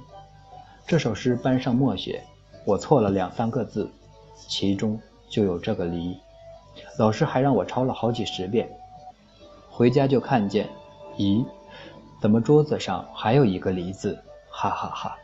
[0.87, 2.23] 这首诗班上默写，
[2.65, 3.91] 我错了两三个字，
[4.37, 6.17] 其中就有这个离。
[6.99, 8.71] 老师还让我抄了好几十遍。
[9.69, 10.69] 回家就看见，
[11.17, 11.45] 咦，
[12.21, 14.23] 怎么桌子上还有一个离字？
[14.51, 15.17] 哈哈哈。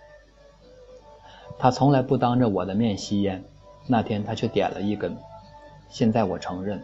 [1.59, 3.45] 他从来不当着我的面吸烟，
[3.87, 5.17] 那天他却点了一根。
[5.89, 6.83] 现在我承认，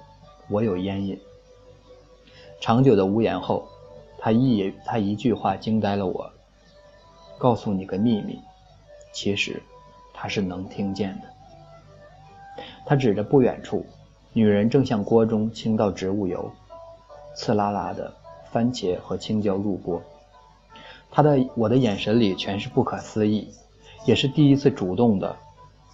[0.48, 1.20] 我有烟瘾。
[2.62, 3.66] 长久的无言后，
[4.20, 6.30] 他一他一句话惊呆了我。
[7.36, 8.38] 告诉你个秘密，
[9.12, 9.60] 其实
[10.14, 12.62] 他是能听见的。
[12.86, 13.84] 他指着不远处，
[14.32, 16.52] 女人正向锅中倾倒植物油，
[17.34, 18.14] 刺啦啦的
[18.52, 20.00] 番茄和青椒入锅。
[21.10, 23.52] 他的我的眼神里全是不可思议。
[24.04, 25.34] 也是第一次主动的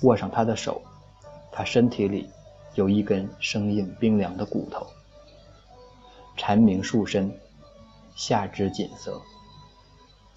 [0.02, 0.82] 握上他的手，
[1.50, 2.28] 他身体里
[2.74, 4.86] 有一根生硬冰凉的骨头。
[6.38, 7.36] 蝉鸣树深，
[8.14, 9.20] 夏之锦瑟。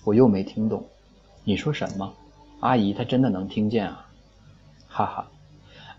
[0.04, 0.84] 我又没听懂，
[1.44, 2.12] 你说什么？
[2.60, 4.10] 阿姨她真的能听见啊！
[4.88, 5.28] 哈哈，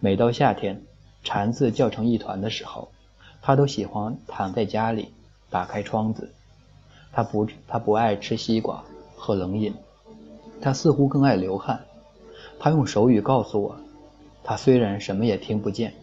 [0.01, 0.83] 每到夏天，
[1.23, 2.91] 蝉子叫成一团的时候，
[3.41, 5.15] 她都喜欢躺在家里，
[5.49, 6.35] 打开窗子。
[7.13, 8.83] 她不，她不爱吃西瓜，
[9.15, 9.73] 喝冷饮。
[10.61, 11.81] 他似乎更爱流汗。
[12.59, 13.77] 他用手语告诉我，
[14.43, 15.95] 他虽然什么也听不见，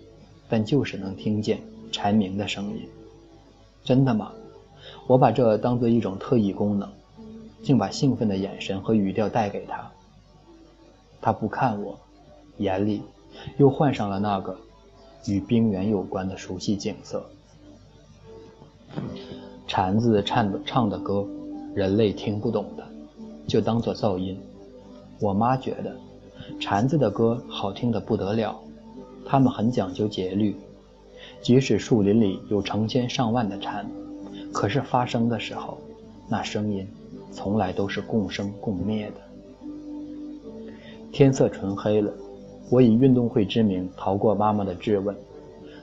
[0.47, 1.59] 但就是能听见
[1.91, 2.89] 蝉鸣的声音。
[3.83, 4.31] 真的吗？
[5.07, 6.87] 我把这当做一种特异功能，
[7.63, 9.91] 竟把兴奋的眼神和语调带给他。
[11.21, 11.97] 他不看我，
[12.57, 13.01] 眼里
[13.57, 14.57] 又换上了那个
[15.27, 17.23] 与冰原有关的熟悉景色。
[19.67, 21.27] 蝉子唱的唱的歌，
[21.73, 22.83] 人类听不懂的，
[23.47, 24.39] 就当做噪音。
[25.19, 25.95] 我妈觉得
[26.59, 28.57] 蝉子的歌好听的不得了，
[29.25, 30.55] 他们很讲究节律，
[31.41, 33.85] 即使树林里有成千上万的蝉，
[34.51, 35.77] 可是发声的时候，
[36.27, 36.87] 那声音
[37.31, 39.15] 从来都是共生共灭的。
[41.11, 42.13] 天色纯黑了，
[42.69, 45.15] 我以运动会之名逃过妈妈的质问，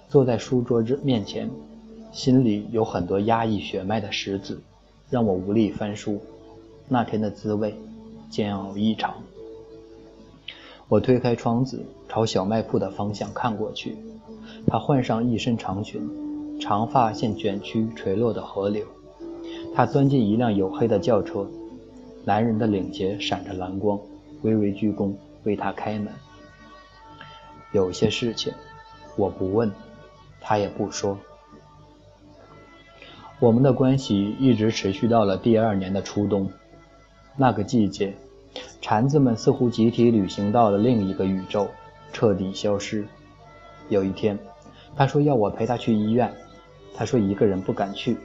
[0.09, 1.51] 坐在书桌之面前，
[2.13, 4.61] 心里有很多压抑血脉的石子，
[5.11, 6.21] 让我无力翻书。
[6.89, 7.75] 那天的滋味。
[8.29, 9.15] 煎熬异常。
[10.89, 13.97] 我推开窗子，朝小卖铺的方向看过去。
[14.69, 16.01] 她换上一身长裙，
[16.61, 18.85] 长发现卷曲垂落的河流。
[19.75, 21.49] 她钻进一辆黝黑的轿车，
[22.25, 23.99] 男人的领结闪着蓝光，
[24.43, 25.13] 微微鞠躬
[25.45, 26.09] 为她开门。
[27.73, 28.53] 有些事情，
[29.17, 29.71] 我不问，
[30.41, 31.19] 他也不说。
[33.39, 36.51] 我们的关系一直持续到了第二年的初冬。
[37.37, 38.15] 那个季节，
[38.81, 41.69] 蝉子们似乎集体旅行到了另一个宇宙，
[42.13, 43.07] 彻底消失。
[43.91, 44.39] 有一天，
[44.97, 46.33] 他说要我陪他去医院，
[46.95, 48.17] 他说一个人不敢去。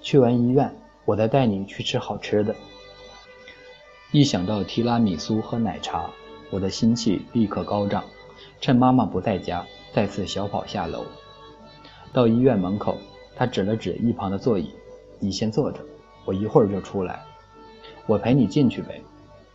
[0.00, 0.72] 去完医院，
[1.04, 2.54] 我再带你去吃好吃的。
[4.12, 6.10] 一想到提拉米苏和奶茶，
[6.50, 8.04] 我的心气立刻高涨，
[8.60, 11.04] 趁妈妈不在家，再次小跑下楼。
[12.12, 12.98] 到医院门口，
[13.34, 14.70] 他指了指一旁的座椅
[15.18, 15.80] ：“你先坐着，
[16.24, 17.24] 我一会儿就出来。”
[18.06, 19.02] 我陪你进去呗，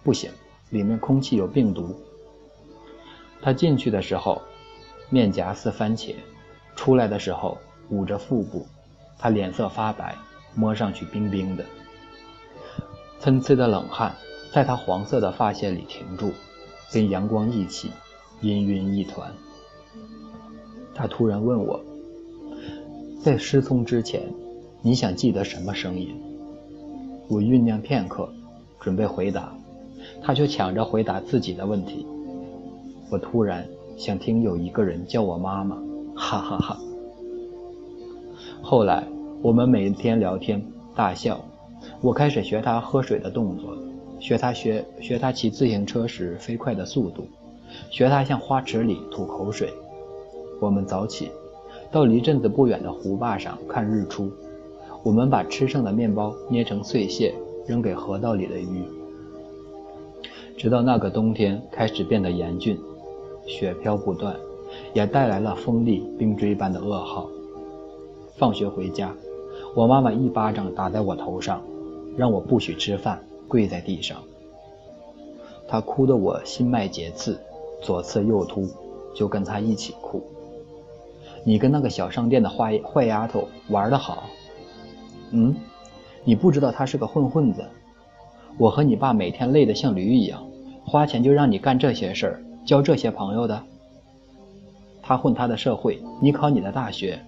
[0.04, 0.30] 不行，
[0.72, 1.96] 里面空气有病毒。
[3.42, 4.42] 他进去的时候，
[5.12, 6.16] 面颊似番茄；
[6.76, 8.66] 出来的时候，捂着腹部。
[9.20, 10.16] 他脸色发白，
[10.56, 11.64] 摸上去冰冰的。
[13.20, 14.16] 参差的冷汗
[14.52, 16.32] 在他黄色的发线里停住，
[16.92, 17.92] 跟阳光一起，
[18.42, 19.32] 氤氲一团。
[20.96, 21.80] 他突然问我，
[23.22, 24.24] 在失聪之前，
[24.82, 26.20] 你想记得什么声音？
[27.28, 28.28] 我酝酿片刻，
[28.80, 29.54] 准备回答，
[30.24, 32.08] 他却抢着回答自己的问题。
[33.12, 33.68] 我突然
[34.02, 35.76] 想听有一个人叫我妈妈，
[36.16, 36.80] 哈哈哈。
[38.60, 39.08] 后来
[39.44, 40.60] 我们每天聊天
[40.96, 41.40] 大笑，
[42.02, 43.78] 我开始学他喝水的动作，
[44.20, 47.28] 学他学学他骑自行车时飞快的速度，
[47.92, 49.72] 学他向花池里吐口水。
[50.60, 51.30] 我们早起，
[51.92, 54.32] 到离镇子不远的湖坝上看日出。
[55.04, 57.36] 我们把吃剩的面包捏成碎屑，
[57.68, 58.84] 扔给河道里的鱼。
[60.58, 62.76] 直到那个冬天开始变得严峻，
[63.46, 64.36] 雪飘不断，
[64.94, 67.28] 也带来了风力冰锥般的噩耗。
[68.38, 69.14] 放学回家，
[69.76, 71.62] 我妈妈一巴掌打在我头上，
[72.18, 74.18] 让我不许吃饭，跪在地上。
[75.68, 77.40] 她哭得我心脉节刺，
[77.82, 78.68] 左刺右突，
[79.14, 80.22] 就跟她一起哭。
[81.44, 84.24] 你跟那个小商店的坏坏丫头玩得好。
[85.32, 85.56] 嗯，
[86.24, 87.64] 你不知道他是个混混子。
[88.58, 90.46] 我和你爸每天累得像驴一样，
[90.86, 93.64] 花钱就让你干这些事儿，交这些朋友的。
[95.02, 97.24] 他混他的社会，你考你的大学。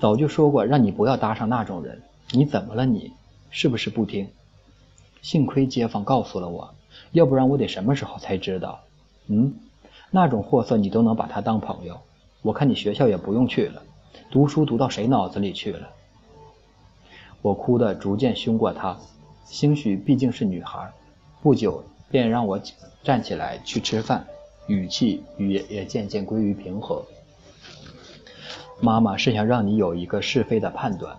[0.00, 2.84] 早就说过让你不要搭上那种人，你怎么了？
[2.84, 3.12] 你
[3.50, 4.28] 是不是不听？
[5.22, 6.74] 幸亏街坊告诉了我，
[7.12, 8.80] 要不然我得什么时候才知道？
[9.28, 9.54] 嗯，
[10.10, 11.98] 那种货色你都能把他当朋友，
[12.42, 13.82] 我看你学校也不用去了，
[14.30, 15.88] 读书读到谁脑子里去了？
[17.40, 18.98] 我哭得逐渐凶过他，
[19.46, 20.92] 兴许毕竟是女孩，
[21.40, 22.60] 不久便让我
[23.02, 24.26] 站起来去吃饭，
[24.66, 27.04] 语气也也渐渐归于平和。
[28.80, 31.16] 妈妈是想让你有一个是非的判断，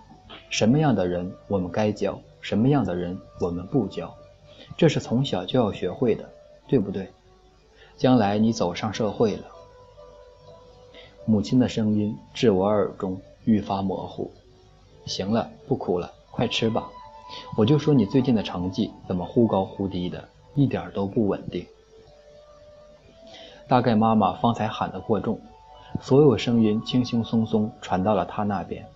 [0.50, 4.14] 什么样的人我们该交，什么样的人我们不交，
[4.76, 6.28] 这是从小就要学会的，
[6.68, 7.08] 对不对？
[7.96, 9.44] 将来你走上社会了，
[11.24, 14.30] 母亲的声音至我耳中愈发模糊。
[15.06, 16.90] 行了，不哭了，快吃吧。
[17.56, 21.64] 我就说你最近的成绩怎么忽高忽低的，一点都不稳定。
[23.66, 25.40] 大概妈妈方才喊得过重，
[26.00, 28.86] 所有声音轻轻松松传到了她那边。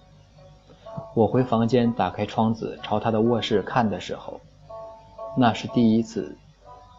[1.14, 4.40] 我回房间，打开窗子朝她的卧室看的时候，
[5.36, 6.36] 那是第一次，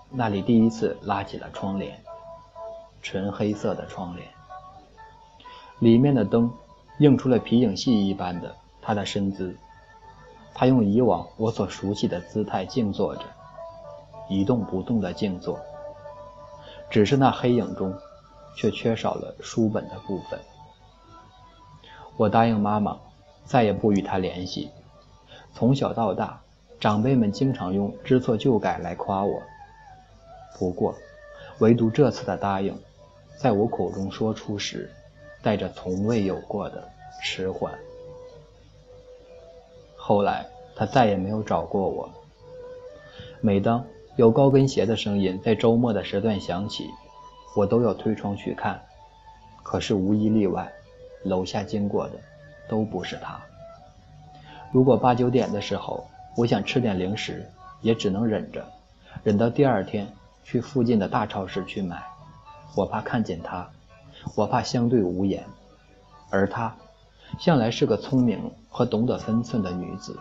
[0.10, 2.00] 那里第一次拉起了窗帘，
[3.02, 4.28] 纯黑色的窗帘，
[5.80, 6.52] 里面的灯
[6.98, 8.56] 映出了皮影戏一般的。
[8.82, 9.56] 她的身姿，
[10.56, 13.22] 她用以往我所熟悉的姿态静坐着，
[14.30, 15.60] 一动不动的静坐。
[16.90, 17.94] 只是那黑影中，
[18.56, 20.40] 却缺少了书本的部分。
[22.18, 23.00] 我答应妈妈，
[23.46, 24.70] 再也不与他联系。
[25.54, 26.42] 从小到大，
[26.80, 29.42] 长辈们经常用知错就改来夸我。
[30.58, 30.96] 不过，
[31.60, 32.78] 唯独这次的答应，
[33.38, 34.92] 在我口中说出时，
[35.42, 36.90] 带着从未有过的
[37.24, 37.74] 迟缓。
[39.96, 42.10] 后来，他再也没有找过我。
[43.42, 43.86] 每当
[44.20, 46.90] 有高跟鞋的声音在周末的时段响起，
[47.56, 48.78] 我都要推窗去看。
[49.64, 50.70] 可是无一例外，
[51.24, 52.20] 楼下经过的
[52.68, 53.40] 都不是他。
[54.74, 56.06] 如果八九点的时候，
[56.36, 58.68] 我想吃点零食，也只能忍着，
[59.24, 60.06] 忍到第二天
[60.44, 62.04] 去附近的大超市去买。
[62.76, 63.70] 我怕看见他，
[64.36, 65.46] 我怕相对无言，
[66.30, 66.76] 而他。
[67.40, 70.20] 向来是个聪明和懂得分寸的女子，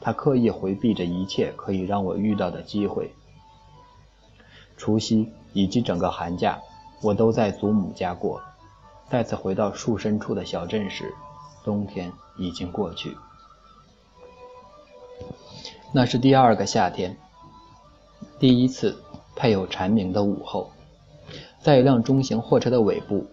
[0.00, 3.12] 她刻意回避着一切可以让我遇到的机会。
[4.82, 6.60] 除夕以及整个寒假，
[7.02, 8.42] 我都在祖母家过。
[9.08, 11.14] 再次回到树深处的小镇时，
[11.62, 13.16] 冬天已经过去。
[15.92, 17.16] 那是第二个夏天，
[18.40, 19.00] 第一次
[19.36, 20.72] 配有蝉鸣的午后，
[21.60, 23.24] 在一辆中型货车的尾部，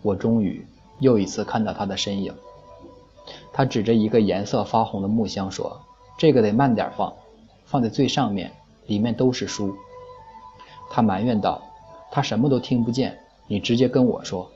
[0.00, 0.66] 我终于
[1.00, 2.34] 又一次看到他的身影。
[3.52, 5.82] 他指着一个颜色发红的木箱说
[6.16, 7.12] ：“这个得慢点放，
[7.66, 8.50] 放在最上面，
[8.86, 9.76] 里面都是书。”
[10.94, 11.60] 他埋怨道
[12.12, 14.48] ：“他什么都听不见，你直接跟我说。”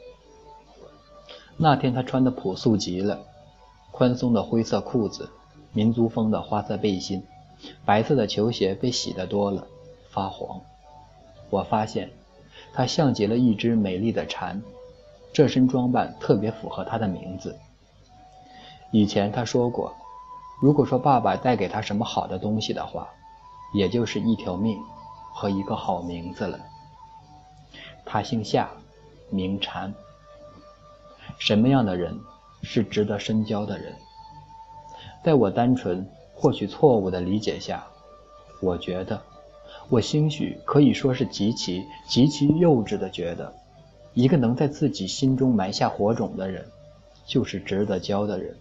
[1.59, 3.19] 那天他穿的朴素极了，
[3.91, 5.29] 宽松的灰色裤子，
[5.73, 7.25] 民族风的花色背心，
[7.85, 9.67] 白色的球鞋被洗得多了，
[10.11, 10.61] 发黄。
[11.51, 12.09] 我发现，
[12.73, 14.63] 他像极了一只美丽的蝉，
[15.33, 17.59] 这身装扮特别符合他的名字。
[18.93, 19.93] 以前他说过，
[20.63, 23.09] 如果说爸爸带给他什么好的东西的话，
[23.75, 24.79] 也就是一条命
[25.39, 26.59] 和一个好名字了。
[28.05, 28.69] 他姓夏，
[29.31, 29.95] 名蝉。
[31.39, 32.19] 什么样的人
[32.65, 33.95] 是值得深交的人？
[35.23, 37.87] 在我单纯或许错误的理解下，
[38.61, 39.23] 我觉得，
[39.89, 43.55] 我兴许可以说是极其极其幼稚的觉得，
[44.15, 46.67] 一个能在自己心中埋下火种的人，
[47.25, 48.57] 就是值得交的人。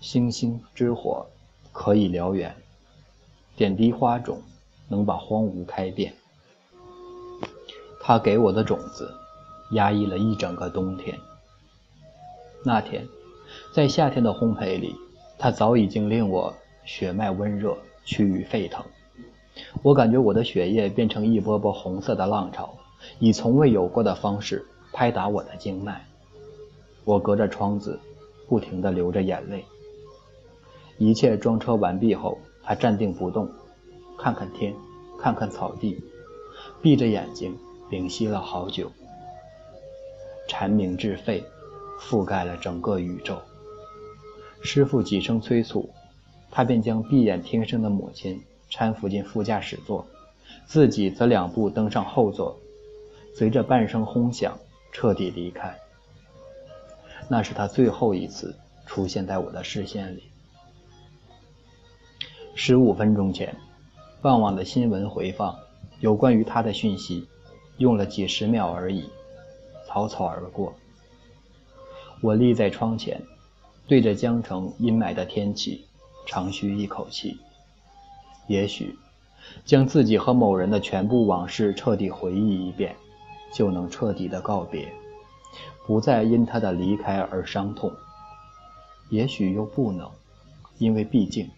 [0.00, 1.26] 星星之火
[1.72, 2.56] 可以燎原，
[3.54, 4.40] 点滴花种
[4.88, 6.12] 能把荒芜开遍。
[8.00, 9.12] 他给我的种子，
[9.72, 11.18] 压抑了一整个冬天。
[12.64, 13.06] 那天，
[13.74, 14.96] 在夏天的烘焙里，
[15.38, 18.84] 他早已经令我血脉温热，躯于沸腾。
[19.82, 22.74] 我感觉我的血液变成一波波红色的浪潮，
[23.18, 26.06] 以从未有过的方式拍打我的经脉。
[27.04, 27.98] 我隔着窗子，
[28.48, 29.64] 不停地流着眼泪。
[30.96, 33.50] 一切装车完毕后，他站定不动，
[34.18, 34.74] 看看天，
[35.18, 35.98] 看看草地，
[36.82, 37.56] 闭着眼睛。
[37.90, 38.92] 屏息了好久，
[40.46, 41.42] 蝉鸣至肺，
[41.98, 43.40] 覆盖了整个宇宙。
[44.60, 45.88] 师傅几声催促，
[46.50, 50.06] 他便将闭眼听声的母亲搀扶进副驾驶座，
[50.66, 52.58] 自己则两步登上后座，
[53.34, 54.58] 随着半声轰响，
[54.92, 55.74] 彻底离开。
[57.26, 58.54] 那是他最后一次
[58.84, 60.24] 出现在我的视线里。
[62.54, 63.56] 十五分钟前，
[64.20, 65.56] 傍晚的新闻回放
[66.00, 67.26] 有关于他的讯息。
[67.76, 69.08] 用了几十秒而已，
[69.86, 70.74] 草草而过。
[72.20, 73.22] 我立在窗前，
[73.86, 75.84] 对着江城阴霾的天气，
[76.26, 77.38] 长吁一口气。
[78.48, 78.98] 也许，
[79.64, 82.96] 将自己和某人的全部往事彻底回忆一遍，
[83.54, 84.92] 就能彻底的告别，
[85.86, 87.92] 不再因他的离开而伤痛。
[89.08, 90.10] 也许又不能，
[90.78, 91.48] 因为毕竟，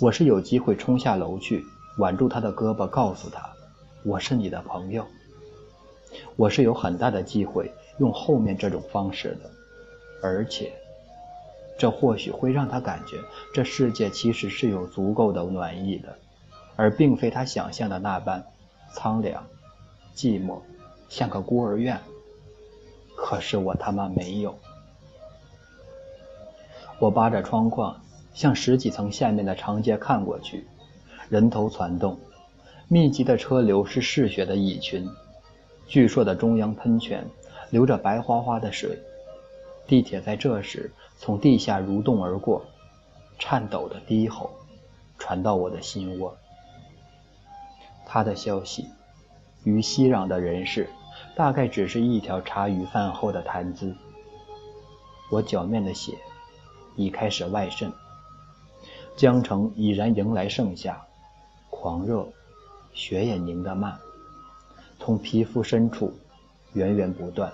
[0.00, 1.62] 我是有机会冲下楼去
[2.00, 3.46] 挽住他的胳膊，告诉他，
[4.04, 5.06] 我是你的朋友。
[6.34, 9.50] 我是有很大的机会用后面这种方式的，
[10.22, 10.72] 而且，
[11.78, 13.18] 这或许会让他感觉
[13.52, 16.16] 这世界其实是有足够的暖意的，
[16.74, 18.42] 而并非他想象的那般
[18.94, 19.46] 苍凉、
[20.16, 20.58] 寂寞，
[21.10, 22.00] 像个孤儿院。
[23.14, 24.58] 可是我他妈没有。
[26.98, 28.00] 我扒着窗框，
[28.32, 30.66] 向十几层下面的长街看过去，
[31.30, 32.18] 人头攒动，
[32.88, 35.08] 密集的车流是嗜血的蚁群。
[35.86, 37.24] 巨硕的中央喷泉
[37.70, 38.98] 流着白花花的水，
[39.86, 42.64] 地铁在这时从地下蠕动而过，
[43.38, 44.50] 颤抖的低吼
[45.18, 46.36] 传到我的心窝。
[48.04, 48.86] 他的消息，
[49.62, 50.90] 与熙攘的人世，
[51.36, 53.94] 大概只是一条茶余饭后的谈资。
[55.30, 56.14] 我脚面的血
[56.96, 57.92] 已开始外渗，
[59.14, 61.06] 江城已然迎来盛夏，
[61.80, 62.28] 狂热，
[62.92, 63.98] 血也凝得慢。
[64.98, 66.12] 从皮肤深处
[66.74, 67.50] 源源不断。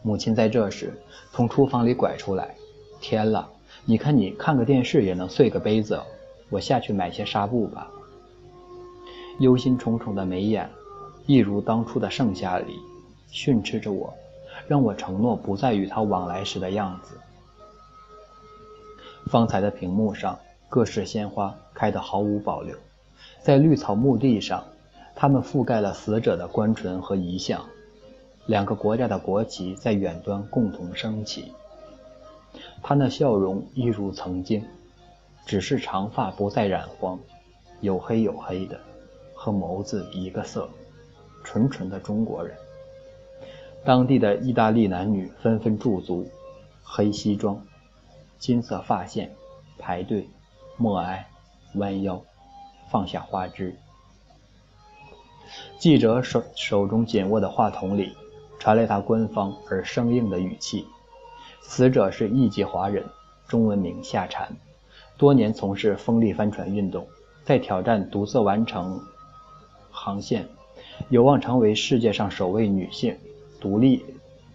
[0.00, 0.96] 母亲在这时
[1.32, 2.54] 从厨房里拐出来
[3.02, 3.50] ：“天了，
[3.84, 6.00] 你看你看个电视也能碎个杯子，
[6.50, 7.90] 我下去买些纱布吧。”
[9.40, 10.70] 忧心忡忡的眉眼，
[11.26, 12.78] 一如当初的盛夏里
[13.28, 14.14] 训斥着我，
[14.68, 17.18] 让我承诺不再与他往来时的样子。
[19.26, 20.38] 方才的屏幕上，
[20.72, 22.74] 各式鲜花开得毫无保留，
[23.42, 24.64] 在绿草墓地上。
[25.14, 27.62] 他们覆盖了死者的棺唇和遗像，
[28.46, 31.52] 两个国家的国旗在远端共同升起。
[32.82, 34.64] 他那笑容一如曾经，
[35.44, 37.20] 只是长发不再染黄，
[37.82, 38.80] 有黑有黑的，
[39.34, 40.66] 和眸子一个色，
[41.44, 42.56] 纯纯的中国人。
[43.84, 46.26] 当地的意大利男女纷纷驻足，
[46.82, 47.62] 黑西装，
[48.38, 49.30] 金色发线，
[49.78, 50.26] 排队，
[50.76, 51.28] 默哀，
[51.74, 52.22] 弯腰，
[52.90, 53.76] 放下花枝。
[55.78, 58.16] 记者手手中紧握的话筒里
[58.58, 60.86] 传来他官方而生硬的语气
[61.62, 63.04] ：“死者是一级华人，
[63.46, 64.48] 中文名夏蝉，
[65.18, 67.06] 多年从事风力帆船运动，
[67.44, 68.98] 在挑战独自完成
[69.90, 70.48] 航线，
[71.10, 73.16] 有望成为世界上首位女性
[73.60, 74.04] 独立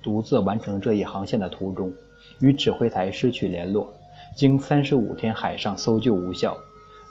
[0.02, 1.94] 独自完成这一航线的途中，
[2.40, 3.94] 与指挥台失去联络，
[4.38, 6.56] 经三十五天海上搜救无效，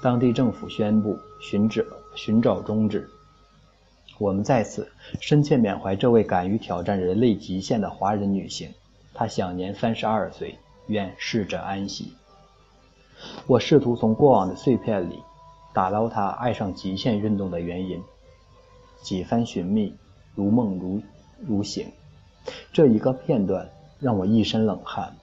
[0.00, 1.82] 当地政府宣布寻找
[2.14, 3.10] 寻找终止。”
[4.16, 4.88] 我们在此
[5.20, 8.72] 深切缅怀这位敢于挑战人类极限的华人女性，
[9.12, 10.56] 她享年三十二岁，
[10.86, 12.12] 愿逝者安息。
[13.48, 15.18] 我试图从过往的碎片里
[15.74, 18.00] 打捞她爱上极限运动的原因，
[19.02, 19.92] 几番寻觅，
[20.36, 21.02] 如梦如
[21.44, 21.90] 如醒。
[22.72, 23.68] 这一个片段
[23.98, 25.16] 让我一身冷汗。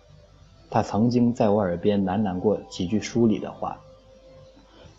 [0.73, 3.79] 他曾经在我耳边喃喃过几句书里的话：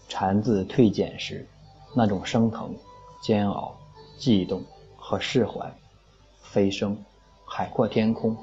[0.08, 1.44] 蝉子蜕茧时，
[1.96, 2.72] 那种升腾、
[3.20, 3.76] 煎熬。
[4.16, 4.62] 悸动
[4.96, 5.68] 和释怀，
[6.40, 6.96] 飞升，
[7.44, 8.36] 海阔天空，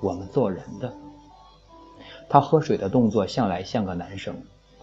[0.00, 0.90] 我们做人的。
[2.30, 4.34] 他喝水的动作向来像个男生，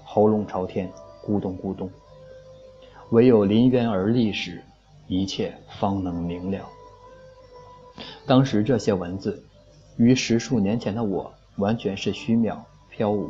[0.03, 0.87] 喉咙朝天，
[1.25, 1.89] 咕咚咕咚。
[3.09, 4.63] 唯有临渊而立时，
[5.07, 6.63] 一切方能明了。
[8.27, 9.43] 当时这些文字，
[9.97, 12.57] 于十数年前的我，完全是虚渺
[12.89, 13.29] 飘无。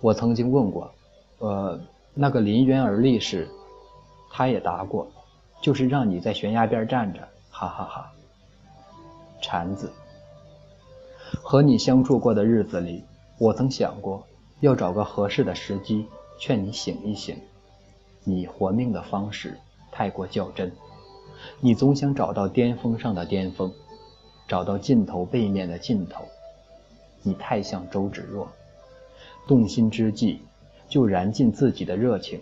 [0.00, 0.90] 我曾经问过，
[1.38, 1.78] 呃，
[2.14, 3.46] 那个临渊而立时，
[4.30, 5.06] 他也答过，
[5.60, 7.20] 就是让你在悬崖边站着，
[7.50, 8.12] 哈哈哈。
[9.42, 9.92] 禅子，
[11.42, 13.02] 和你相处过的日子里，
[13.38, 14.26] 我曾想过
[14.60, 16.06] 要找个合适的时机
[16.38, 17.36] 劝你醒一醒。
[18.22, 19.58] 你活命的方式
[19.90, 20.70] 太过较真，
[21.58, 23.72] 你总想找到巅峰上的巅峰，
[24.50, 26.24] 找到尽头背面的尽头。
[27.22, 28.50] 你太像周芷若，
[29.46, 30.40] 动心之际
[30.88, 32.40] 就燃尽自己的热情，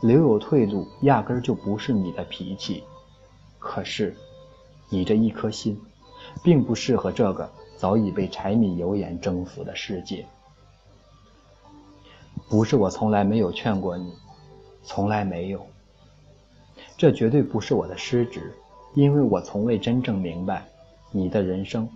[0.00, 2.82] 留有退路压根儿就不是你的脾气。
[3.60, 4.16] 可是，
[4.88, 5.80] 你这一颗心，
[6.42, 10.26] 并不适合这个早已被柴米油盐征服的世界。
[12.48, 14.12] 不是我从来没有劝过你。
[14.82, 15.64] 从来没有，
[16.96, 18.52] 这绝对不是我的失职，
[18.94, 20.66] 因为我从未真正明白
[21.12, 21.88] 你的人生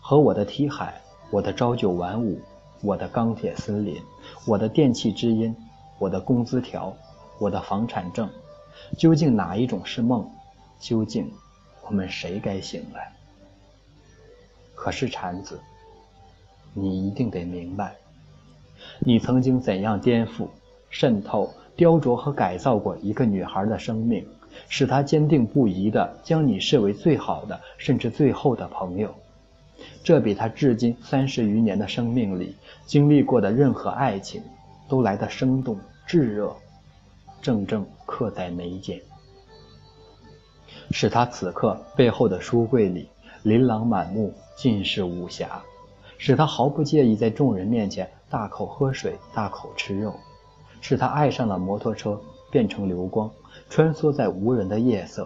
[0.00, 1.00] 和我的题海，
[1.30, 2.40] 我的朝九晚五，
[2.80, 4.00] 我的钢铁森林，
[4.46, 5.54] 我的电器之音，
[5.98, 6.96] 我的工资条，
[7.38, 8.30] 我的房产证，
[8.96, 10.26] 究竟哪一种是梦？
[10.78, 11.30] 究竟
[11.86, 13.12] 我们谁该醒来？
[14.74, 15.60] 可是禅子，
[16.72, 17.96] 你一定得明白，
[19.00, 20.48] 你曾经怎样颠覆、
[20.88, 21.52] 渗透。
[21.76, 24.26] 雕琢和改造过一个女孩的生命，
[24.68, 29.14] 使他坚定不移地将你视为最好的，甚至最后的朋友。
[30.02, 32.54] 这比他至今三十余年的生命里
[32.86, 34.42] 经历过的任何爱情
[34.88, 36.54] 都来得生动炙热，
[37.40, 39.00] 正正刻在眉间。
[40.90, 43.08] 使他此刻背后的书柜里
[43.42, 45.46] 琳琅满目，尽是武侠；
[46.18, 50.14] 使他毫不介意在众人面前大口喝水，大口吃肉。
[50.82, 52.18] 使他爱上了摩托车，
[52.50, 53.30] 变成流光，
[53.68, 55.24] 穿梭在无人的夜色；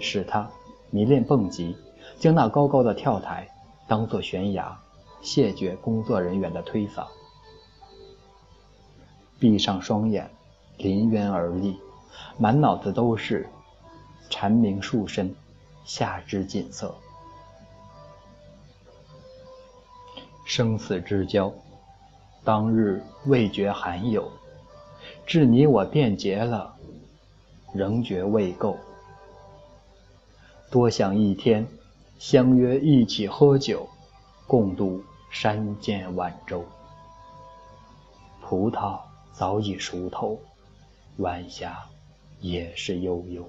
[0.00, 0.50] 使他
[0.90, 1.76] 迷恋蹦极，
[2.18, 3.48] 将那高高的跳台
[3.86, 4.76] 当作悬崖，
[5.20, 7.06] 谢绝工作人员的推搡。
[9.38, 10.30] 闭上双眼，
[10.76, 11.76] 临渊而立，
[12.38, 13.48] 满脑子都是
[14.30, 15.34] 蝉鸣树深，
[15.84, 16.94] 夏之锦瑟，
[20.44, 21.52] 生死之交，
[22.44, 24.30] 当日未觉罕有。
[25.26, 26.71] 至你我便结了，
[27.72, 28.76] 仍觉未够。
[30.70, 31.66] 多想一天，
[32.18, 33.88] 相约一起喝酒，
[34.46, 36.64] 共度山间晚舟。
[38.40, 39.00] 葡萄
[39.32, 40.38] 早已熟透，
[41.18, 41.78] 晚霞
[42.40, 43.48] 也是悠悠。